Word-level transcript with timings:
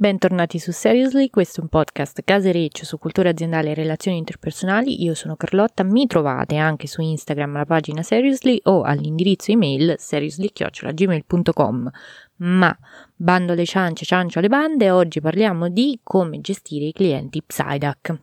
Bentornati 0.00 0.60
su 0.60 0.70
Seriously, 0.70 1.28
questo 1.28 1.58
è 1.58 1.62
un 1.64 1.68
podcast 1.70 2.22
casereccio 2.22 2.84
su 2.84 2.98
cultura 2.98 3.30
aziendale 3.30 3.72
e 3.72 3.74
relazioni 3.74 4.16
interpersonali. 4.16 5.02
Io 5.02 5.12
sono 5.12 5.34
Carlotta, 5.34 5.82
mi 5.82 6.06
trovate 6.06 6.54
anche 6.54 6.86
su 6.86 7.00
Instagram 7.00 7.56
alla 7.56 7.64
pagina 7.64 8.04
Seriously 8.04 8.60
o 8.66 8.82
all'indirizzo 8.82 9.50
email 9.50 9.96
seriously.gmail.com. 9.98 11.90
Ma 12.36 12.78
bando 13.16 13.52
alle 13.54 13.64
ciance, 13.64 14.04
ciancio 14.04 14.38
alle 14.38 14.46
bande, 14.46 14.88
oggi 14.92 15.20
parliamo 15.20 15.68
di 15.68 15.98
come 16.04 16.40
gestire 16.40 16.84
i 16.84 16.92
clienti 16.92 17.42
Psyduck. 17.42 18.20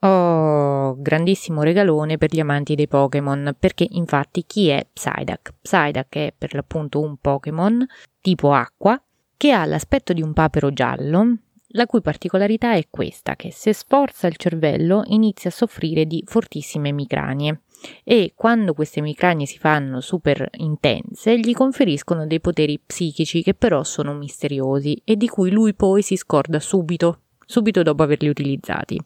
Oh, 0.00 0.96
grandissimo 0.98 1.62
regalone 1.62 2.18
per 2.18 2.34
gli 2.34 2.40
amanti 2.40 2.74
dei 2.74 2.88
Pokémon, 2.88 3.54
perché 3.56 3.86
infatti 3.88 4.42
chi 4.44 4.70
è 4.70 4.84
Psyduck? 4.92 5.54
Psyduck 5.62 6.16
è 6.16 6.34
per 6.36 6.52
l'appunto 6.54 6.98
un 6.98 7.16
Pokémon 7.16 7.86
tipo 8.20 8.52
acqua 8.52 9.00
che 9.42 9.50
ha 9.50 9.64
l'aspetto 9.64 10.12
di 10.12 10.22
un 10.22 10.32
papero 10.32 10.72
giallo, 10.72 11.36
la 11.70 11.86
cui 11.86 12.00
particolarità 12.00 12.74
è 12.74 12.86
questa, 12.88 13.34
che 13.34 13.50
se 13.50 13.72
sforza 13.72 14.28
il 14.28 14.36
cervello 14.36 15.02
inizia 15.06 15.50
a 15.50 15.52
soffrire 15.52 16.06
di 16.06 16.22
fortissime 16.24 16.90
emicranie 16.90 17.62
e 18.04 18.34
quando 18.36 18.72
queste 18.72 19.00
emicranie 19.00 19.44
si 19.46 19.58
fanno 19.58 20.00
super 20.00 20.48
intense 20.58 21.40
gli 21.40 21.54
conferiscono 21.54 22.24
dei 22.24 22.38
poteri 22.38 22.78
psichici 22.78 23.42
che 23.42 23.54
però 23.54 23.82
sono 23.82 24.14
misteriosi 24.14 25.02
e 25.04 25.16
di 25.16 25.26
cui 25.26 25.50
lui 25.50 25.74
poi 25.74 26.02
si 26.02 26.14
scorda 26.14 26.60
subito, 26.60 27.22
subito 27.44 27.82
dopo 27.82 28.04
averli 28.04 28.28
utilizzati. 28.28 28.96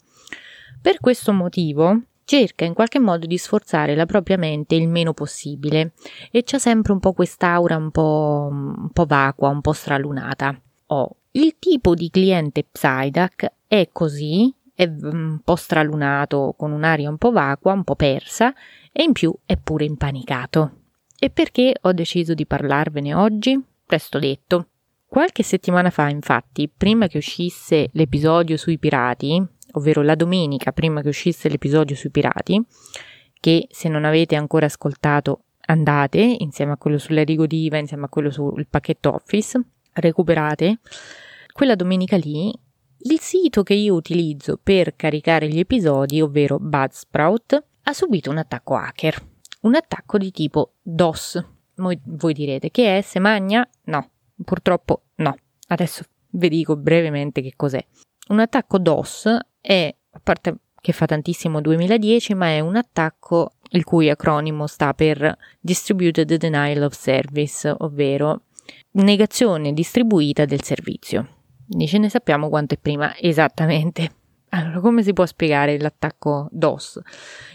Per 0.82 1.00
questo 1.00 1.32
motivo 1.32 1.98
cerca 2.26 2.64
in 2.64 2.74
qualche 2.74 2.98
modo 2.98 3.24
di 3.24 3.38
sforzare 3.38 3.94
la 3.94 4.04
propria 4.04 4.36
mente 4.36 4.74
il 4.74 4.88
meno 4.88 5.14
possibile 5.14 5.92
e 6.30 6.42
c'ha 6.44 6.58
sempre 6.58 6.92
un 6.92 6.98
po' 6.98 7.12
quest'aura 7.12 7.76
un 7.76 7.90
po', 7.90 8.48
un 8.50 8.90
po 8.92 9.06
vacua, 9.06 9.48
un 9.48 9.62
po' 9.62 9.72
stralunata. 9.72 10.60
Oh, 10.88 11.16
il 11.32 11.56
tipo 11.58 11.94
di 11.94 12.10
cliente 12.10 12.64
Psyduck 12.70 13.52
è 13.66 13.88
così, 13.92 14.52
è 14.74 14.84
un 14.84 15.40
po' 15.42 15.56
stralunato, 15.56 16.54
con 16.56 16.72
un'aria 16.72 17.08
un 17.08 17.16
po' 17.16 17.30
vacua, 17.30 17.72
un 17.72 17.84
po' 17.84 17.94
persa 17.94 18.52
e 18.92 19.02
in 19.04 19.12
più 19.12 19.32
è 19.46 19.56
pure 19.56 19.84
impanicato. 19.84 20.72
E 21.18 21.30
perché 21.30 21.74
ho 21.80 21.92
deciso 21.92 22.34
di 22.34 22.44
parlarvene 22.44 23.14
oggi? 23.14 23.58
Presto 23.86 24.18
detto. 24.18 24.66
Qualche 25.06 25.44
settimana 25.44 25.90
fa, 25.90 26.08
infatti, 26.08 26.68
prima 26.68 27.06
che 27.06 27.18
uscisse 27.18 27.88
l'episodio 27.92 28.56
sui 28.56 28.78
pirati, 28.78 29.42
ovvero 29.76 30.02
la 30.02 30.14
domenica 30.14 30.72
prima 30.72 31.00
che 31.00 31.08
uscisse 31.08 31.48
l'episodio 31.48 31.94
sui 31.96 32.10
pirati, 32.10 32.62
che 33.38 33.68
se 33.70 33.88
non 33.88 34.04
avete 34.04 34.36
ancora 34.36 34.66
ascoltato 34.66 35.44
andate 35.66 36.20
insieme 36.20 36.72
a 36.72 36.76
quello 36.76 36.98
sull'Erigo 36.98 37.46
Diva, 37.46 37.78
insieme 37.78 38.04
a 38.04 38.08
quello 38.08 38.30
sul 38.30 38.66
pacchetto 38.68 39.14
Office, 39.14 39.60
recuperate. 39.92 40.80
Quella 41.52 41.74
domenica 41.74 42.16
lì 42.16 42.52
il 42.98 43.20
sito 43.20 43.62
che 43.62 43.74
io 43.74 43.94
utilizzo 43.94 44.58
per 44.60 44.96
caricare 44.96 45.48
gli 45.48 45.58
episodi, 45.58 46.20
ovvero 46.20 46.58
Budsprout, 46.58 47.64
ha 47.82 47.92
subito 47.92 48.30
un 48.30 48.38
attacco 48.38 48.74
hacker. 48.74 49.28
Un 49.62 49.74
attacco 49.74 50.18
di 50.18 50.30
tipo 50.32 50.74
DOS. 50.82 51.44
Voi, 51.76 52.00
voi 52.04 52.32
direte 52.32 52.70
che 52.70 52.98
è? 52.98 53.00
Se 53.02 53.20
magna? 53.20 53.68
No, 53.84 54.10
purtroppo 54.42 55.02
no. 55.16 55.36
Adesso 55.68 56.02
vi 56.30 56.48
dico 56.48 56.76
brevemente 56.76 57.42
che 57.42 57.52
cos'è. 57.54 57.84
Un 58.28 58.40
attacco 58.40 58.78
DOS 58.78 59.38
è, 59.66 59.92
a 60.12 60.20
parte 60.22 60.58
che 60.80 60.92
fa 60.92 61.06
tantissimo 61.06 61.60
2010, 61.60 62.34
ma 62.34 62.46
è 62.46 62.60
un 62.60 62.76
attacco 62.76 63.54
il 63.70 63.82
cui 63.82 64.08
acronimo 64.08 64.68
sta 64.68 64.94
per 64.94 65.36
Distributed 65.58 66.32
Denial 66.32 66.84
of 66.84 66.96
Service, 66.96 67.74
ovvero 67.78 68.42
negazione 68.92 69.72
distribuita 69.72 70.44
del 70.44 70.62
servizio. 70.62 71.28
Dice 71.66 71.98
ne 71.98 72.08
sappiamo 72.08 72.48
quanto 72.48 72.74
è 72.74 72.78
prima 72.78 73.12
esattamente. 73.18 74.12
Allora, 74.50 74.78
come 74.78 75.02
si 75.02 75.12
può 75.12 75.26
spiegare 75.26 75.80
l'attacco 75.80 76.46
DOS? 76.52 77.00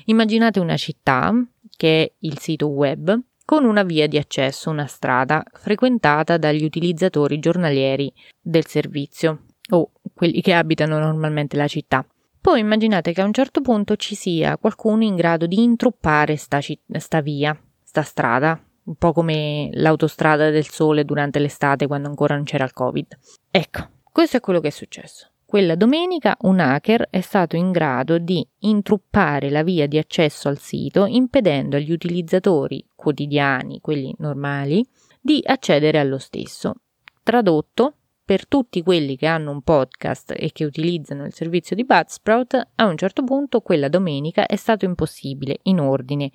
Immaginate 0.06 0.60
una 0.60 0.76
città, 0.76 1.34
che 1.78 2.04
è 2.04 2.12
il 2.20 2.40
sito 2.40 2.68
web, 2.68 3.18
con 3.46 3.64
una 3.64 3.84
via 3.84 4.08
di 4.08 4.18
accesso, 4.18 4.70
una 4.70 4.86
strada, 4.86 5.42
frequentata 5.54 6.36
dagli 6.36 6.66
utilizzatori 6.66 7.40
giornalieri 7.40 8.12
del 8.42 8.66
servizio 8.66 9.46
o 9.72 9.92
quelli 10.14 10.42
che 10.42 10.54
abitano 10.54 11.00
normalmente 11.00 11.58
la 11.58 11.68
città. 11.68 12.06
Poi 12.40 12.60
immaginate 12.60 13.14
che 13.14 13.22
a 13.22 13.26
un 13.26 13.34
certo 13.34 13.62
punto 13.62 13.96
ci 13.96 14.16
sia 14.16 14.58
qualcuno 14.58 15.04
in 15.04 15.16
grado 15.16 15.46
di 15.46 15.62
intruppare 15.62 16.38
sta, 16.38 16.60
sta 16.62 17.22
via, 17.22 17.56
sta 17.84 18.02
strada, 18.02 18.60
un 18.84 18.96
po' 18.96 19.14
come 19.14 19.70
l'autostrada 19.74 20.50
del 20.50 20.68
sole 20.68 21.06
durante 21.06 21.40
l'estate 21.40 21.86
quando 21.86 22.08
ancora 22.08 22.36
non 22.36 22.44
c'era 22.44 22.64
il 22.64 22.74
Covid. 22.74 23.18
Ecco, 23.52 23.90
questo 24.12 24.38
è 24.38 24.40
quello 24.40 24.60
che 24.60 24.70
è 24.70 24.72
successo. 24.72 25.28
Quella 25.46 25.76
domenica 25.76 26.38
un 26.42 26.60
hacker 26.60 27.10
è 27.10 27.20
stato 27.20 27.58
in 27.58 27.72
grado 27.72 28.18
di 28.18 28.46
intruppare 28.60 29.50
la 29.50 29.64
via 29.64 29.86
di 29.86 29.98
accesso 29.98 30.48
al 30.48 30.58
sito 30.58 31.06
impedendo 31.06 31.76
agli 31.76 31.92
utilizzatori 31.92 32.86
quotidiani, 32.96 33.82
quelli 33.82 34.16
normali, 34.20 34.82
di 35.20 35.42
accedere 35.46 36.00
allo 36.00 36.18
stesso. 36.18 36.76
Tradotto, 37.22 37.96
per 38.24 38.48
tutti 38.48 38.82
quelli 38.82 39.18
che 39.18 39.28
hanno 39.28 39.52
un 39.52 39.62
podcast 39.62 40.34
e 40.38 40.52
che 40.52 40.66
utilizzano 40.66 41.26
il 41.26 41.34
servizio 41.34 41.76
di 41.76 41.84
Budsprout, 41.84 42.70
a 42.76 42.86
un 42.86 42.98
certo 42.98 43.24
punto 43.24 43.62
quella 43.62 43.90
domenica 43.90 44.46
è 44.46 44.56
stato 44.56 44.86
impossibile, 44.86 45.60
in 45.64 45.80
ordine, 45.80 46.32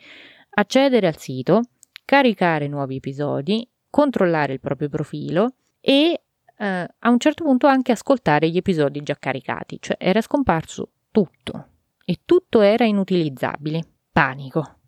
accedere 0.51 1.07
al 1.07 1.19
sito, 1.19 1.63
caricare 2.05 2.69
nuovi 2.69 2.97
episodi, 2.97 3.69
controllare 3.89 4.53
il 4.53 4.61
proprio 4.61 4.89
profilo 4.89 5.55
e 5.81 6.21
eh, 6.59 6.89
a 6.99 7.11
un 7.11 7.19
certo 7.19 7.45
punto 7.45 7.67
anche 7.67 7.93
ascoltare 7.93 8.49
gli 8.49 8.57
episodi 8.57 9.03
già 9.03 9.17
caricati, 9.19 9.79
cioè 9.81 9.97
era 9.99 10.21
scomparso 10.21 10.91
tutto 11.11 11.69
e 12.05 12.21
tutto 12.25 12.61
era 12.61 12.85
inutilizzabile. 12.85 13.83
Panico. 14.13 14.79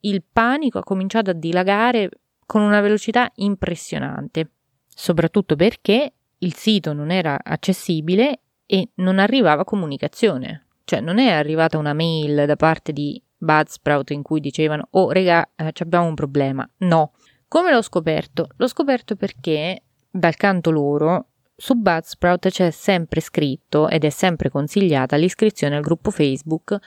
Il 0.00 0.22
panico 0.30 0.78
ha 0.78 0.84
cominciato 0.84 1.30
a 1.30 1.34
dilagare 1.34 2.08
con 2.46 2.62
una 2.62 2.80
velocità 2.80 3.30
impressionante, 3.36 4.50
soprattutto 4.98 5.56
perché 5.56 6.14
il 6.38 6.54
sito 6.54 6.94
non 6.94 7.10
era 7.10 7.38
accessibile 7.42 8.40
e 8.64 8.88
non 8.94 9.18
arrivava 9.18 9.64
comunicazione. 9.64 10.68
Cioè 10.84 11.00
non 11.00 11.18
è 11.18 11.28
arrivata 11.28 11.76
una 11.76 11.92
mail 11.92 12.46
da 12.46 12.56
parte 12.56 12.92
di 12.92 13.22
Budsprout 13.36 14.10
in 14.10 14.22
cui 14.22 14.40
dicevano 14.40 14.88
oh 14.92 15.10
regà 15.10 15.46
eh, 15.54 15.70
abbiamo 15.78 16.06
un 16.06 16.14
problema. 16.14 16.68
No. 16.78 17.12
Come 17.46 17.70
l'ho 17.72 17.82
scoperto? 17.82 18.48
L'ho 18.56 18.66
scoperto 18.66 19.16
perché 19.16 19.82
dal 20.10 20.34
canto 20.36 20.70
loro 20.70 21.26
su 21.54 21.74
Budsprout 21.74 22.48
c'è 22.48 22.70
sempre 22.70 23.20
scritto 23.20 23.88
ed 23.88 24.04
è 24.04 24.10
sempre 24.10 24.48
consigliata 24.48 25.16
l'iscrizione 25.16 25.76
al 25.76 25.82
gruppo 25.82 26.10
Facebook 26.10 26.78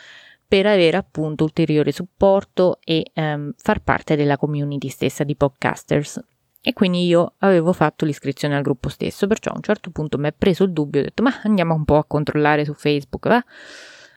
per 0.48 0.66
avere 0.66 0.98
appunto 0.98 1.44
ulteriore 1.44 1.92
supporto 1.92 2.80
e 2.84 3.12
ehm, 3.14 3.54
far 3.56 3.84
parte 3.84 4.16
della 4.16 4.38
community 4.38 4.90
stessa 4.90 5.24
di 5.24 5.36
podcasters. 5.36 6.20
E 6.62 6.74
quindi 6.74 7.06
io 7.06 7.36
avevo 7.40 7.72
fatto 7.72 8.04
l'iscrizione 8.04 8.56
al 8.56 8.64
gruppo 8.64 8.90
stesso, 8.90 9.28
perciò 9.28 9.52
a 9.52 9.56
un 9.56 9.62
certo 9.62 9.92
punto 9.92 10.18
mi 10.18 10.28
è 10.28 10.34
preso 10.34 10.64
il 10.66 10.74
dubbio, 10.74 11.00
ho 11.00 11.04
detto 11.04 11.24
ma 11.24 11.40
andiamo 11.44 11.74
un 11.74 11.86
po' 11.86 11.98
a 11.98 12.06
controllare 12.06 12.66
su 12.66 12.74
Facebook, 12.74 13.28
va? 13.28 13.44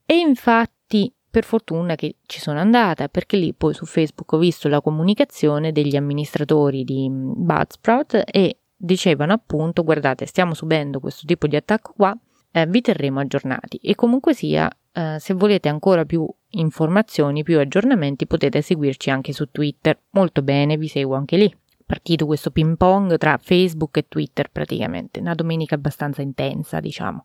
E 0.04 0.16
infatti 0.16 1.14
per 1.31 1.44
fortuna 1.44 1.94
che 1.94 2.17
ci 2.26 2.40
sono 2.40 2.58
andata, 2.58 3.08
perché 3.08 3.37
lì 3.37 3.55
poi 3.55 3.72
su 3.72 3.87
Facebook 3.87 4.32
ho 4.32 4.38
visto 4.38 4.69
la 4.69 4.82
comunicazione 4.82 5.72
degli 5.72 5.96
amministratori 5.96 6.84
di 6.84 7.08
mm, 7.08 7.32
Budsprout 7.37 8.25
e 8.26 8.58
dicevano 8.76 9.32
appunto 9.32 9.84
guardate 9.84 10.26
stiamo 10.26 10.52
subendo 10.52 10.99
questo 10.99 11.25
tipo 11.25 11.46
di 11.46 11.55
attacco 11.56 11.94
qua, 11.96 12.14
eh, 12.50 12.67
vi 12.67 12.81
terremo 12.81 13.20
aggiornati. 13.20 13.76
E 13.76 13.94
comunque 13.94 14.34
sia 14.34 14.69
eh, 14.93 15.17
se 15.20 15.32
volete 15.32 15.69
ancora 15.69 16.05
più 16.05 16.28
informazioni, 16.50 17.44
più 17.44 17.58
aggiornamenti 17.61 18.26
potete 18.26 18.61
seguirci 18.61 19.11
anche 19.11 19.32
su 19.32 19.49
Twitter, 19.50 19.99
molto 20.11 20.43
bene, 20.43 20.76
vi 20.76 20.88
seguo 20.88 21.14
anche 21.14 21.37
lì 21.37 21.56
partito 21.93 22.25
questo 22.25 22.50
ping 22.50 22.79
pong 22.79 23.19
tra 23.19 23.37
Facebook 23.37 23.99
e 23.99 24.09
Twitter 24.09 24.50
praticamente, 24.50 25.21
una 25.21 25.35
domenica 25.35 25.75
abbastanza 25.75 26.23
intensa, 26.23 26.81
diciamo. 26.81 27.23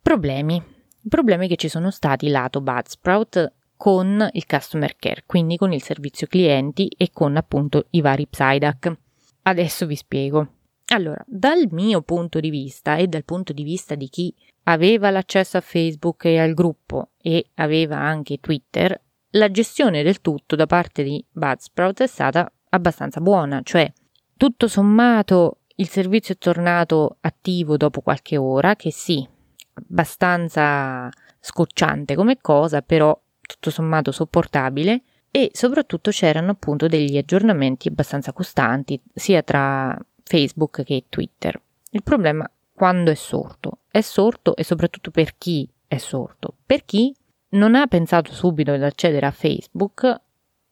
Problemi. 0.00 0.62
Problemi 1.08 1.48
che 1.48 1.56
ci 1.56 1.68
sono 1.68 1.90
stati 1.90 2.28
lato 2.28 2.60
Budsprout 2.60 3.52
con 3.76 4.24
il 4.30 4.46
customer 4.46 4.94
care, 4.94 5.24
quindi 5.26 5.56
con 5.56 5.72
il 5.72 5.82
servizio 5.82 6.28
clienti 6.28 6.86
e 6.96 7.10
con 7.12 7.36
appunto 7.36 7.86
i 7.90 8.00
vari 8.00 8.28
Psyduck. 8.28 8.96
Adesso 9.42 9.84
vi 9.84 9.96
spiego. 9.96 10.48
Allora, 10.92 11.24
dal 11.26 11.66
mio 11.72 12.02
punto 12.02 12.38
di 12.38 12.50
vista 12.50 12.94
e 12.94 13.08
dal 13.08 13.24
punto 13.24 13.52
di 13.52 13.64
vista 13.64 13.96
di 13.96 14.08
chi 14.08 14.32
aveva 14.64 15.10
l'accesso 15.10 15.56
a 15.56 15.60
Facebook 15.60 16.26
e 16.26 16.38
al 16.38 16.54
gruppo 16.54 17.10
e 17.20 17.46
aveva 17.54 17.98
anche 17.98 18.38
Twitter, 18.38 18.96
la 19.30 19.50
gestione 19.50 20.04
del 20.04 20.20
tutto 20.20 20.54
da 20.54 20.66
parte 20.66 21.02
di 21.02 21.24
Budsprout 21.32 22.02
è 22.02 22.06
stata 22.06 22.48
abbastanza 22.68 23.20
buona, 23.20 23.60
cioè 23.64 23.92
tutto 24.36 24.68
sommato 24.68 25.58
il 25.76 25.88
servizio 25.88 26.34
è 26.34 26.38
tornato 26.38 27.16
attivo 27.20 27.76
dopo 27.76 28.00
qualche 28.00 28.36
ora, 28.36 28.76
che 28.76 28.92
sì, 28.92 29.26
abbastanza 29.74 31.08
scocciante 31.40 32.14
come 32.14 32.38
cosa, 32.40 32.82
però 32.82 33.18
tutto 33.40 33.70
sommato 33.70 34.12
sopportabile 34.12 35.02
e 35.30 35.50
soprattutto 35.52 36.10
c'erano 36.10 36.52
appunto 36.52 36.86
degli 36.86 37.16
aggiornamenti 37.16 37.88
abbastanza 37.88 38.32
costanti 38.32 39.00
sia 39.12 39.42
tra 39.42 39.98
Facebook 40.22 40.84
che 40.84 41.04
Twitter. 41.08 41.60
Il 41.90 42.02
problema 42.02 42.48
quando 42.72 43.10
è 43.10 43.14
sorto. 43.14 43.78
È 43.90 44.00
sorto 44.00 44.56
e 44.56 44.64
soprattutto 44.64 45.10
per 45.10 45.36
chi 45.38 45.68
è 45.86 45.98
sorto. 45.98 46.54
Per 46.66 46.84
chi 46.84 47.14
non 47.50 47.74
ha 47.74 47.86
pensato 47.86 48.32
subito 48.32 48.72
ad 48.72 48.82
accedere 48.82 49.26
a 49.26 49.30
Facebook 49.30 50.20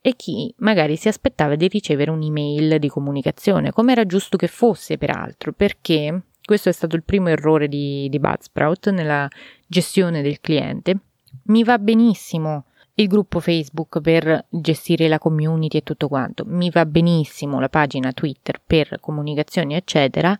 e 0.05 0.17
chi 0.17 0.53
magari 0.57 0.97
si 0.97 1.07
aspettava 1.07 1.55
di 1.55 1.69
ricevere 1.69 2.11
un'email 2.11 2.77
di 2.77 2.89
comunicazione, 2.89 3.71
come 3.71 3.93
era 3.93 4.05
giusto 4.05 4.35
che 4.35 4.47
fosse 4.47 4.97
peraltro, 4.97 5.53
perché 5.53 6.23
questo 6.43 6.67
è 6.67 6.73
stato 6.73 6.97
il 6.97 7.03
primo 7.03 7.29
errore 7.29 7.69
di, 7.69 8.09
di 8.09 8.19
Budsprout 8.19 8.89
nella 8.89 9.29
gestione 9.65 10.21
del 10.21 10.41
cliente. 10.41 10.97
Mi 11.43 11.63
va 11.63 11.79
benissimo 11.79 12.65
il 12.95 13.07
gruppo 13.07 13.39
Facebook 13.39 14.01
per 14.01 14.45
gestire 14.49 15.07
la 15.07 15.19
community 15.19 15.77
e 15.77 15.83
tutto 15.83 16.09
quanto, 16.09 16.43
mi 16.47 16.69
va 16.69 16.85
benissimo 16.85 17.61
la 17.61 17.69
pagina 17.69 18.11
Twitter 18.11 18.61
per 18.61 18.97
comunicazioni 18.99 19.73
eccetera, 19.73 20.37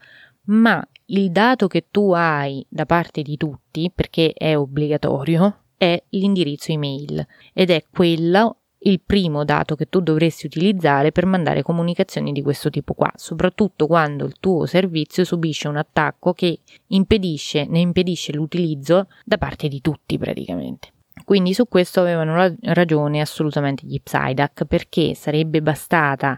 ma 0.47 0.85
il 1.05 1.31
dato 1.31 1.67
che 1.67 1.85
tu 1.89 2.11
hai 2.11 2.65
da 2.67 2.85
parte 2.85 3.21
di 3.21 3.37
tutti, 3.37 3.89
perché 3.95 4.33
è 4.33 4.57
obbligatorio, 4.57 5.59
è 5.77 6.03
l'indirizzo 6.09 6.73
email 6.73 7.25
ed 7.53 7.69
è 7.69 7.85
quello 7.89 8.57
il 8.85 9.01
primo 9.05 9.45
dato 9.45 9.75
che 9.75 9.87
tu 9.87 10.01
dovresti 10.01 10.45
utilizzare 10.45 11.11
per 11.11 11.25
mandare 11.25 11.61
comunicazioni 11.61 12.31
di 12.31 12.41
questo 12.41 12.69
tipo 12.69 12.93
qua, 12.93 13.11
soprattutto 13.15 13.87
quando 13.87 14.25
il 14.25 14.35
tuo 14.39 14.65
servizio 14.65 15.23
subisce 15.23 15.67
un 15.67 15.77
attacco 15.77 16.33
che 16.33 16.59
impedisce, 16.87 17.65
ne 17.65 17.79
impedisce 17.79 18.33
l'utilizzo 18.33 19.07
da 19.23 19.37
parte 19.37 19.67
di 19.67 19.81
tutti 19.81 20.17
praticamente. 20.17 20.91
Quindi 21.23 21.53
su 21.53 21.67
questo 21.67 22.01
avevano 22.01 22.55
ragione 22.61 23.21
assolutamente 23.21 23.85
gli 23.85 24.01
Psyduck 24.01 24.65
perché 24.65 25.13
sarebbe 25.13 25.61
bastata 25.61 26.37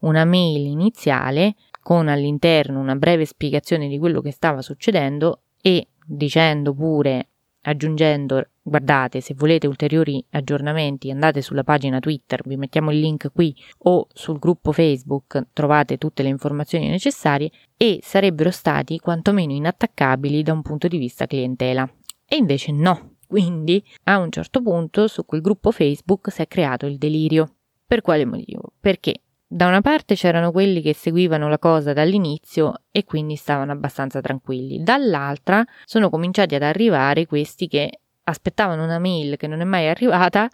una 0.00 0.24
mail 0.24 0.66
iniziale 0.66 1.54
con 1.82 2.08
all'interno 2.08 2.80
una 2.80 2.94
breve 2.94 3.24
spiegazione 3.24 3.88
di 3.88 3.98
quello 3.98 4.20
che 4.20 4.30
stava 4.30 4.62
succedendo 4.62 5.40
e 5.60 5.88
dicendo 6.04 6.72
pure 6.72 7.28
aggiungendo 7.62 8.46
guardate 8.62 9.20
se 9.20 9.34
volete 9.34 9.66
ulteriori 9.66 10.24
aggiornamenti 10.30 11.10
andate 11.10 11.42
sulla 11.42 11.64
pagina 11.64 11.98
Twitter 11.98 12.40
vi 12.44 12.56
mettiamo 12.56 12.92
il 12.92 13.00
link 13.00 13.30
qui 13.32 13.54
o 13.84 14.06
sul 14.12 14.38
gruppo 14.38 14.72
Facebook 14.72 15.48
trovate 15.52 15.98
tutte 15.98 16.22
le 16.22 16.28
informazioni 16.28 16.88
necessarie 16.88 17.50
e 17.76 17.98
sarebbero 18.02 18.50
stati 18.50 18.98
quantomeno 18.98 19.52
inattaccabili 19.52 20.42
da 20.42 20.52
un 20.52 20.62
punto 20.62 20.86
di 20.86 20.98
vista 20.98 21.26
clientela. 21.26 21.88
E 22.26 22.36
invece 22.36 22.70
no. 22.70 23.16
Quindi 23.26 23.82
a 24.04 24.18
un 24.18 24.30
certo 24.30 24.62
punto 24.62 25.08
su 25.08 25.24
quel 25.24 25.40
gruppo 25.40 25.70
Facebook 25.70 26.30
si 26.30 26.42
è 26.42 26.46
creato 26.46 26.86
il 26.86 26.98
delirio. 26.98 27.54
Per 27.86 28.02
quale 28.02 28.24
motivo? 28.24 28.72
perché 28.78 29.20
da 29.52 29.66
una 29.66 29.82
parte 29.82 30.14
c'erano 30.14 30.50
quelli 30.50 30.80
che 30.80 30.94
seguivano 30.94 31.46
la 31.46 31.58
cosa 31.58 31.92
dall'inizio 31.92 32.84
e 32.90 33.04
quindi 33.04 33.36
stavano 33.36 33.70
abbastanza 33.70 34.22
tranquilli, 34.22 34.82
dall'altra 34.82 35.62
sono 35.84 36.08
cominciati 36.08 36.54
ad 36.54 36.62
arrivare 36.62 37.26
questi 37.26 37.68
che 37.68 38.00
aspettavano 38.24 38.82
una 38.82 38.98
mail 38.98 39.36
che 39.36 39.46
non 39.46 39.60
è 39.60 39.64
mai 39.64 39.88
arrivata 39.88 40.48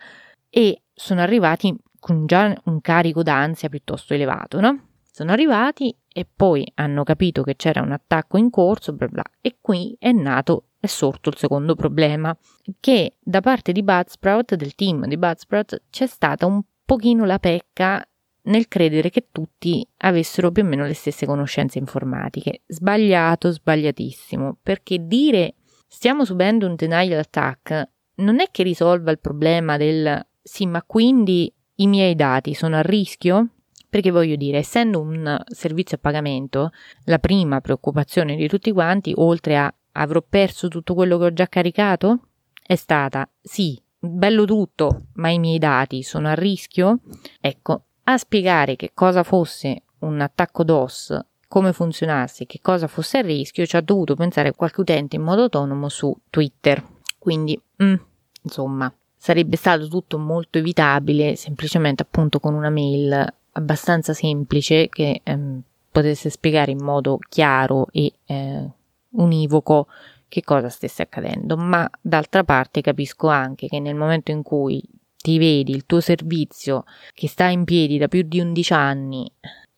e 0.51 0.83
sono 0.93 1.21
arrivati 1.21 1.73
con 2.01 2.27
già 2.27 2.53
un 2.65 2.81
carico 2.81 3.23
d'ansia 3.23 3.69
piuttosto 3.69 4.15
elevato, 4.15 4.59
no? 4.61 4.87
Sono 5.13 5.31
arrivati 5.31 5.95
e 6.13 6.27
poi 6.27 6.69
hanno 6.75 7.05
capito 7.05 7.45
che 7.45 7.55
c'era 7.55 7.83
un 7.83 7.93
attacco 7.93 8.37
in 8.37 8.51
corso, 8.51 8.93
bla 8.95 9.07
bla, 9.07 9.25
e 9.41 9.59
qui 9.61 9.95
è 9.97 10.11
nato 10.11 10.65
è 10.81 10.87
sorto 10.87 11.29
il 11.29 11.37
secondo 11.37 11.77
problema, 11.77 12.37
che 12.81 13.17
da 13.21 13.41
parte 13.41 13.71
di 13.71 13.83
Budsprout, 13.85 14.57
del 14.57 14.75
team 14.75 15.07
di 15.07 15.17
Budsprout, 15.17 15.83
c'è 15.91 16.07
stata 16.07 16.47
un 16.47 16.63
pochino 16.85 17.25
la 17.25 17.39
pecca 17.39 18.05
nel 18.43 18.69
credere 18.69 19.11
che 19.11 19.29
tutti 19.31 19.87
avessero 19.99 20.51
più 20.51 20.63
o 20.63 20.67
meno 20.67 20.87
le 20.87 20.95
stesse 20.95 21.27
conoscenze 21.27 21.79
informatiche. 21.79 22.63
Sbagliato, 22.67 23.51
sbagliatissimo, 23.51 24.59
perché 24.63 25.07
dire 25.07 25.55
stiamo 25.87 26.25
subendo 26.25 26.67
un 26.67 26.75
denial 26.75 27.19
attack 27.19 27.89
non 28.17 28.41
è 28.41 28.49
che 28.51 28.63
risolva 28.63 29.11
il 29.11 29.19
problema 29.19 29.77
del 29.77 30.27
sì, 30.43 30.67
ma 30.67 30.83
quindi 30.83 31.53
i 31.77 31.87
miei 31.87 32.15
dati 32.15 32.55
sono 32.55 32.77
a 32.77 32.83
rischio? 32.83 33.49
Perché 33.89 34.11
voglio 34.11 34.37
dire, 34.37 34.59
essendo 34.59 35.01
un 35.01 35.41
servizio 35.47 35.97
a 35.97 36.01
pagamento, 36.01 36.71
la 37.05 37.19
prima 37.19 37.61
preoccupazione 37.61 38.37
di 38.37 38.49
tutti 38.49 38.73
quanti, 38.73 39.13
oltre 39.17 39.57
a 39.57 39.73
avrò 39.93 40.23
perso 40.27 40.69
tutto 40.69 40.95
quello 40.95 41.19
che 41.19 41.25
ho 41.25 41.33
già 41.33 41.47
caricato, 41.47 42.21
è 42.63 42.77
stata 42.77 43.29
sì, 43.41 43.81
bello 43.99 44.45
tutto, 44.45 45.07
ma 45.15 45.31
i 45.31 45.39
miei 45.39 45.59
dati 45.59 46.03
sono 46.03 46.29
a 46.29 46.35
rischio? 46.35 47.01
Ecco, 47.41 47.85
a 48.11 48.17
spiegare 48.17 48.77
che 48.77 48.93
cosa 48.95 49.23
fosse 49.23 49.83
un 50.01 50.21
attacco 50.21 50.65
DOS, 50.65 51.19
come 51.47 51.73
funzionasse, 51.73 52.47
che 52.47 52.59
cosa 52.63 52.87
fosse 52.87 53.19
a 53.19 53.23
rischio, 53.23 53.67
ci 53.67 53.77
ha 53.77 53.81
dovuto 53.83 54.15
pensare 54.15 54.55
qualche 54.55 54.81
utente 54.81 55.17
in 55.17 55.23
modo 55.23 55.43
autonomo 55.43 55.89
su 55.89 56.15
Twitter. 56.31 56.83
Quindi, 57.19 57.61
mm, 57.83 57.95
insomma, 58.43 58.93
sarebbe 59.15 59.57
stato 59.57 59.89
tutto 59.89 60.19
molto 60.19 60.57
evitabile 60.59 61.37
semplicemente 61.37 62.03
appunto 62.03 62.41
con 62.41 62.55
una 62.55 62.71
mail 62.71 63.27
abbastanza 63.53 64.15
semplice 64.15 64.89
che 64.89 65.21
ehm, 65.23 65.61
potesse 65.91 66.31
spiegare 66.31 66.71
in 66.71 66.83
modo 66.83 67.19
chiaro 67.29 67.89
e 67.91 68.13
eh, 68.25 68.71
univoco 69.11 69.87
che 70.29 70.43
cosa 70.43 70.69
stesse 70.71 71.03
accadendo, 71.03 71.57
ma 71.57 71.91
d'altra 72.01 72.45
parte 72.45 72.81
capisco 72.81 73.29
anche 73.29 73.67
che 73.67 73.81
nel 73.81 73.95
momento 73.95 74.31
in 74.31 74.43
cui 74.43 74.83
ti 75.21 75.39
vedi 75.39 75.73
il 75.73 75.85
tuo 75.85 76.01
servizio 76.01 76.85
che 77.13 77.29
sta 77.29 77.47
in 77.47 77.65
piedi 77.65 77.99
da 77.99 78.09
più 78.09 78.23
di 78.23 78.41
11 78.41 78.73
anni 78.73 79.31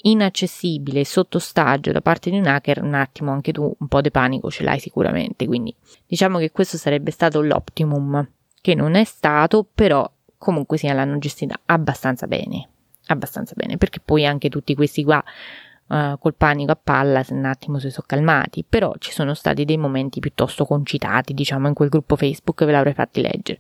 inaccessibile 0.03 1.05
sotto 1.05 1.39
stagio 1.39 1.93
da 1.93 2.01
parte 2.01 2.31
di 2.31 2.39
un 2.39 2.47
hacker, 2.47 2.83
un 2.83 2.95
attimo 2.95 3.33
anche 3.33 3.53
tu 3.53 3.75
un 3.79 3.89
po' 3.89 4.01
di 4.01 4.11
panico 4.11 4.51
ce 4.51 4.63
l'hai 4.63 4.79
sicuramente. 4.79 5.47
Quindi 5.47 5.75
diciamo 6.07 6.39
che 6.39 6.51
questo 6.51 6.77
sarebbe 6.77 7.11
stato 7.11 7.41
l'optimum, 7.41 8.27
che 8.61 8.75
non 8.75 8.95
è 8.95 9.05
stato, 9.05 9.67
però 9.73 10.11
comunque 10.39 10.79
sia 10.79 10.93
l'hanno 10.93 11.19
gestita 11.19 11.59
abbastanza 11.67 12.27
bene. 12.27 12.69
Abbastanza 13.07 13.55
bene, 13.57 13.77
perché 13.77 14.01
poi 14.01 14.25
anche 14.25 14.49
tutti 14.49 14.75
questi 14.75 15.03
qua 15.03 15.23
uh, 15.89 16.19
col 16.19 16.35
panico 16.35 16.71
a 16.71 16.79
palla 16.81 17.25
un 17.31 17.45
attimo 17.45 17.79
si 17.79 17.91
sono 17.91 18.07
calmati, 18.07 18.65
però 18.67 18.95
ci 18.99 19.11
sono 19.11 19.35
stati 19.35 19.65
dei 19.65 19.79
momenti 19.79 20.21
piuttosto 20.21 20.65
concitati, 20.65 21.35
diciamo, 21.35 21.67
in 21.67 21.75
quel 21.75 21.89
gruppo 21.89 22.15
Facebook, 22.15 22.65
ve 22.65 22.73
l'avrei 22.73 22.95
fatti 22.95 23.21
leggere. 23.21 23.59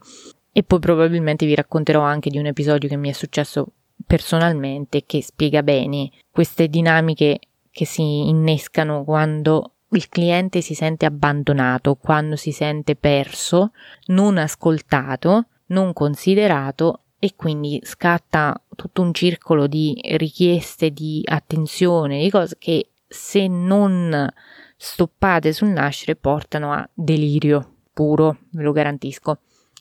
E 0.52 0.62
poi 0.62 0.78
probabilmente 0.78 1.46
vi 1.46 1.54
racconterò 1.54 2.00
anche 2.00 2.30
di 2.30 2.38
un 2.38 2.46
episodio 2.46 2.88
che 2.88 2.96
mi 2.96 3.10
è 3.10 3.12
successo 3.12 3.68
personalmente 4.06 5.04
che 5.06 5.22
spiega 5.22 5.62
bene 5.62 6.10
queste 6.30 6.68
dinamiche 6.68 7.38
che 7.70 7.84
si 7.84 8.28
innescano 8.28 9.04
quando 9.04 9.72
il 9.90 10.08
cliente 10.08 10.60
si 10.60 10.74
sente 10.74 11.06
abbandonato, 11.06 11.96
quando 11.96 12.36
si 12.36 12.52
sente 12.52 12.96
perso, 12.96 13.72
non 14.06 14.38
ascoltato, 14.38 15.46
non 15.66 15.92
considerato 15.92 17.00
e 17.18 17.34
quindi 17.36 17.80
scatta 17.84 18.60
tutto 18.74 19.02
un 19.02 19.12
circolo 19.12 19.66
di 19.66 19.98
richieste 20.16 20.90
di 20.90 21.22
attenzione, 21.24 22.22
di 22.22 22.30
cose 22.30 22.56
che 22.58 22.90
se 23.06 23.46
non 23.46 24.28
stoppate 24.76 25.52
sul 25.52 25.68
nascere 25.68 26.16
portano 26.16 26.72
a 26.72 26.88
delirio 26.94 27.74
puro, 27.92 28.38
ve 28.50 28.62
lo 28.62 28.72
garantisco. 28.72 29.40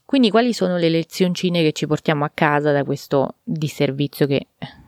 Quindi 0.09 0.31
quali 0.31 0.53
sono 0.53 0.77
le 0.77 0.89
lezioncine 0.89 1.61
che 1.61 1.71
ci 1.71 1.85
portiamo 1.85 2.25
a 2.25 2.31
casa 2.33 2.71
da 2.71 2.83
questo 2.83 3.35
disservizio 3.43 4.25
che 4.25 4.47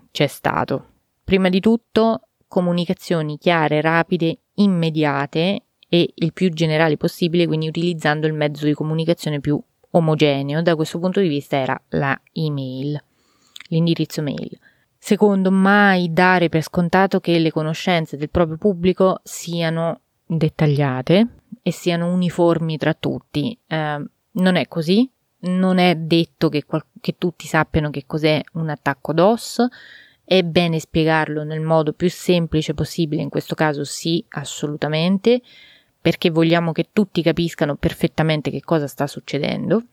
c'è 0.10 0.26
stato? 0.26 0.94
Prima 1.24 1.48
di 1.48 1.60
tutto 1.60 2.30
comunicazioni 2.48 3.38
chiare, 3.38 3.82
rapide, 3.82 4.40
immediate 4.56 5.62
e 5.88 6.12
il 6.12 6.34
più 6.34 6.50
generali 6.50 6.98
possibile, 6.98 7.46
quindi 7.46 7.68
utilizzando 7.68 8.26
il 8.26 8.34
mezzo 8.34 8.66
di 8.66 8.74
comunicazione 8.74 9.40
più 9.40 9.62
omogeneo. 9.92 10.64
Da 10.64 10.76
questo 10.76 10.98
punto 10.98 11.20
di 11.20 11.28
vista 11.28 11.56
era 11.56 11.80
la 11.90 12.20
email, 12.34 13.00
l'indirizzo 13.68 14.24
mail. 14.24 14.58
Secondo, 14.98 15.52
mai 15.52 16.12
dare 16.12 16.50
per 16.50 16.64
scontato 16.64 17.20
che 17.20 17.38
le 17.38 17.52
conoscenze 17.52 18.18
del 18.18 18.32
proprio 18.32 18.58
pubblico 18.58 19.20
siano 19.22 20.00
dettagliate 20.26 21.28
e 21.62 21.72
siano 21.72 22.12
uniformi 22.12 22.76
tra 22.78 22.96
tutti. 22.96 23.56
Eh, 23.68 24.04
non 24.34 24.56
è 24.56 24.68
così, 24.68 25.10
non 25.42 25.78
è 25.78 25.96
detto 25.96 26.50
che, 26.50 26.66
qual- 26.66 26.86
che 27.00 27.16
tutti 27.18 27.48
sappiano 27.48 27.90
che 27.90 28.06
cos'è 28.06 28.42
un 28.54 28.70
attacco 28.70 29.14
DOS, 29.14 29.68
è 30.24 30.44
bene 30.44 30.80
spiegarlo 30.80 31.44
nel 31.44 31.60
modo 31.60 31.94
più 31.94 32.10
semplice 32.10 32.74
possibile, 32.74 33.22
in 33.22 33.30
questo 33.30 33.56
caso 33.56 33.84
sì, 33.84 34.24
assolutamente, 34.30 35.42
perché 36.00 36.30
vogliamo 36.30 36.72
che 36.72 36.90
tutti 36.94 37.22
capiscano 37.22 37.76
perfettamente 37.76 38.50
che 38.50 38.62
cosa 38.62 38.88
sta 38.88 39.08
succedendo. 39.08 39.84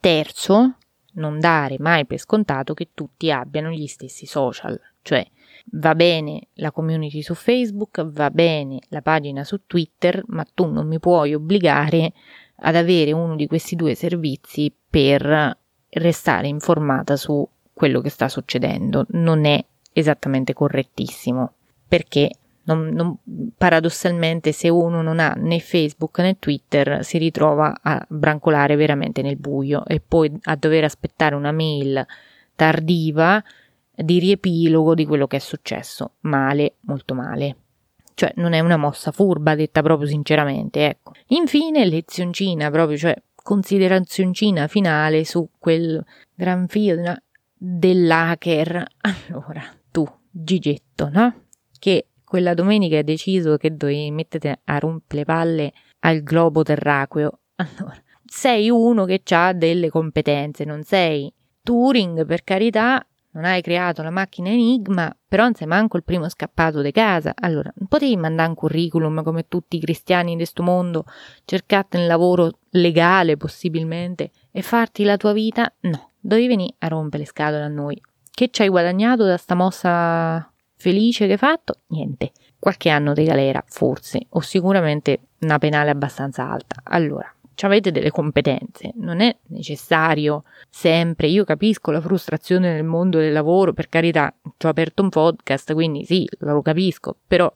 Terzo, 0.00 0.76
non 1.14 1.40
dare 1.40 1.76
mai 1.80 2.06
per 2.06 2.18
scontato 2.18 2.74
che 2.74 2.90
tutti 2.94 3.30
abbiano 3.30 3.70
gli 3.70 3.86
stessi 3.86 4.24
social, 4.24 4.80
cioè 5.02 5.26
va 5.72 5.94
bene 5.94 6.48
la 6.54 6.70
community 6.70 7.20
su 7.22 7.34
Facebook, 7.34 8.04
va 8.04 8.30
bene 8.30 8.78
la 8.88 9.02
pagina 9.02 9.44
su 9.44 9.62
Twitter, 9.66 10.22
ma 10.28 10.46
tu 10.54 10.66
non 10.66 10.86
mi 10.86 10.98
puoi 10.98 11.34
obbligare 11.34 12.12
ad 12.60 12.76
avere 12.76 13.12
uno 13.12 13.36
di 13.36 13.46
questi 13.46 13.76
due 13.76 13.94
servizi 13.94 14.72
per 14.90 15.56
restare 15.90 16.48
informata 16.48 17.16
su 17.16 17.46
quello 17.72 18.00
che 18.00 18.10
sta 18.10 18.28
succedendo. 18.28 19.06
Non 19.10 19.44
è 19.44 19.64
esattamente 19.92 20.52
correttissimo 20.52 21.52
perché 21.86 22.30
non, 22.64 22.88
non, 22.88 23.16
paradossalmente 23.56 24.52
se 24.52 24.68
uno 24.68 25.00
non 25.00 25.20
ha 25.20 25.32
né 25.36 25.58
Facebook 25.58 26.18
né 26.18 26.38
Twitter 26.38 27.02
si 27.02 27.16
ritrova 27.16 27.78
a 27.80 28.04
brancolare 28.08 28.76
veramente 28.76 29.22
nel 29.22 29.36
buio 29.36 29.86
e 29.86 30.00
poi 30.06 30.30
a 30.42 30.54
dover 30.54 30.84
aspettare 30.84 31.34
una 31.34 31.50
mail 31.50 32.06
tardiva 32.54 33.42
di 33.94 34.18
riepilogo 34.18 34.94
di 34.94 35.06
quello 35.06 35.26
che 35.26 35.36
è 35.36 35.40
successo. 35.40 36.12
Male, 36.20 36.74
molto 36.80 37.14
male. 37.14 37.56
Cioè, 38.18 38.32
non 38.34 38.52
è 38.52 38.58
una 38.58 38.76
mossa 38.76 39.12
furba, 39.12 39.54
detta 39.54 39.80
proprio 39.80 40.08
sinceramente, 40.08 40.88
ecco. 40.88 41.12
Infine, 41.28 41.84
lezioncina, 41.84 42.68
proprio, 42.68 42.96
cioè, 42.96 43.14
considerazioncina 43.32 44.66
finale 44.66 45.24
su 45.24 45.48
quel 45.56 46.04
gran 46.34 46.66
figlio 46.66 47.14
dell'hacker. 47.54 48.84
Allora, 49.02 49.62
tu, 49.92 50.04
Gigetto, 50.28 51.08
no? 51.10 51.42
Che 51.78 52.08
quella 52.24 52.54
domenica 52.54 52.96
hai 52.96 53.04
deciso 53.04 53.56
che 53.56 53.76
dovevi 53.76 54.10
mettere 54.10 54.62
a 54.64 54.78
rompere 54.80 55.20
le 55.20 55.24
palle 55.24 55.72
al 56.00 56.20
globo 56.24 56.64
terraqueo. 56.64 57.38
Allora, 57.54 58.02
sei 58.24 58.68
uno 58.68 59.04
che 59.04 59.22
ha 59.30 59.52
delle 59.52 59.90
competenze, 59.90 60.64
non 60.64 60.82
sei 60.82 61.32
Turing, 61.62 62.26
per 62.26 62.42
carità, 62.42 63.06
non 63.32 63.44
hai 63.44 63.62
creato 63.62 64.02
la 64.02 64.10
macchina 64.10 64.48
Enigma, 64.48 65.14
però 65.26 65.44
non 65.44 65.54
sei 65.54 65.66
manco 65.66 65.96
il 65.96 66.04
primo 66.04 66.28
scappato 66.28 66.80
di 66.80 66.92
casa. 66.92 67.32
Allora, 67.34 67.72
non 67.76 67.88
potevi 67.88 68.16
mandare 68.16 68.48
un 68.48 68.54
curriculum 68.54 69.22
come 69.22 69.46
tutti 69.48 69.76
i 69.76 69.80
cristiani 69.80 70.30
di 70.30 70.36
questo 70.36 70.62
mondo, 70.62 71.04
cercate 71.44 71.98
un 71.98 72.06
lavoro 72.06 72.58
legale 72.70 73.36
possibilmente 73.36 74.30
e 74.50 74.62
farti 74.62 75.04
la 75.04 75.16
tua 75.16 75.32
vita? 75.32 75.72
No, 75.80 76.10
dovevi 76.18 76.48
venire 76.48 76.74
a 76.78 76.88
rompere 76.88 77.22
le 77.24 77.28
scatole 77.28 77.62
a 77.62 77.68
noi. 77.68 78.00
Che 78.30 78.50
ci 78.50 78.62
hai 78.62 78.68
guadagnato 78.68 79.24
da 79.24 79.36
sta 79.36 79.54
mossa 79.54 80.50
felice 80.76 81.26
che 81.26 81.32
hai 81.32 81.38
fatto? 81.38 81.80
Niente. 81.88 82.32
Qualche 82.58 82.88
anno 82.88 83.12
di 83.12 83.24
galera, 83.24 83.62
forse, 83.66 84.26
o 84.30 84.40
sicuramente 84.40 85.20
una 85.40 85.58
penale 85.58 85.90
abbastanza 85.90 86.48
alta. 86.48 86.80
Allora, 86.84 87.32
avete 87.66 87.90
delle 87.90 88.10
competenze, 88.10 88.92
non 88.96 89.20
è 89.20 89.36
necessario 89.48 90.44
sempre, 90.68 91.28
io 91.28 91.44
capisco 91.44 91.90
la 91.90 92.00
frustrazione 92.00 92.72
nel 92.72 92.84
mondo 92.84 93.18
del 93.18 93.32
lavoro, 93.32 93.72
per 93.72 93.88
carità, 93.88 94.34
ci 94.56 94.66
ho 94.66 94.68
aperto 94.68 95.02
un 95.02 95.08
podcast, 95.08 95.72
quindi 95.74 96.04
sì, 96.04 96.28
lo 96.40 96.62
capisco, 96.62 97.16
però 97.26 97.52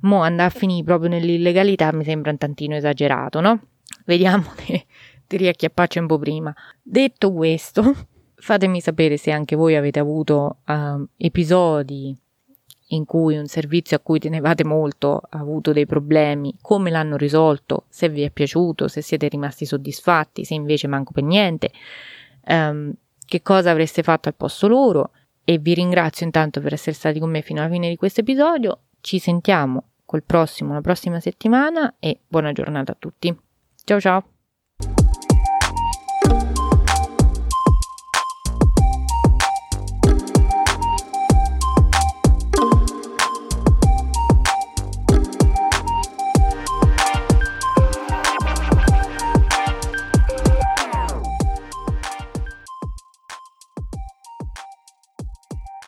mo 0.00 0.22
andare 0.22 0.48
a 0.48 0.58
finire 0.58 0.84
proprio 0.84 1.08
nell'illegalità 1.08 1.92
mi 1.92 2.04
sembra 2.04 2.30
un 2.30 2.38
tantino 2.38 2.74
esagerato, 2.74 3.40
no? 3.40 3.60
Vediamo 4.04 4.52
di, 4.66 4.84
di 5.26 5.36
riacchiapparci 5.36 5.98
un 5.98 6.06
po' 6.06 6.18
prima. 6.18 6.54
Detto 6.82 7.32
questo, 7.32 7.94
fatemi 8.36 8.80
sapere 8.80 9.16
se 9.16 9.30
anche 9.30 9.56
voi 9.56 9.76
avete 9.76 9.98
avuto 9.98 10.58
uh, 10.66 11.06
episodi 11.16 12.16
in 12.90 13.04
cui 13.04 13.36
un 13.36 13.46
servizio 13.46 13.96
a 13.96 14.00
cui 14.00 14.18
tenevate 14.18 14.64
molto 14.64 15.20
ha 15.28 15.38
avuto 15.38 15.72
dei 15.72 15.86
problemi, 15.86 16.54
come 16.60 16.90
l'hanno 16.90 17.16
risolto, 17.16 17.84
se 17.88 18.08
vi 18.08 18.22
è 18.22 18.30
piaciuto, 18.30 18.88
se 18.88 19.00
siete 19.00 19.28
rimasti 19.28 19.64
soddisfatti, 19.64 20.44
se 20.44 20.54
invece 20.54 20.86
manco 20.86 21.12
per 21.12 21.24
niente, 21.24 21.72
um, 22.48 22.92
che 23.24 23.42
cosa 23.42 23.70
avreste 23.70 24.02
fatto 24.02 24.28
al 24.28 24.34
posto 24.36 24.68
loro 24.68 25.10
e 25.44 25.58
vi 25.58 25.74
ringrazio 25.74 26.26
intanto 26.26 26.60
per 26.60 26.72
essere 26.72 26.94
stati 26.94 27.18
con 27.18 27.30
me 27.30 27.40
fino 27.40 27.60
alla 27.60 27.70
fine 27.70 27.88
di 27.88 27.96
questo 27.96 28.20
episodio. 28.20 28.80
Ci 29.00 29.18
sentiamo 29.18 29.90
col 30.04 30.22
prossimo 30.22 30.72
la 30.72 30.80
prossima 30.80 31.20
settimana 31.20 31.96
e 31.98 32.20
buona 32.26 32.52
giornata 32.52 32.92
a 32.92 32.96
tutti. 32.98 33.36
Ciao 33.84 34.00
ciao! 34.00 34.35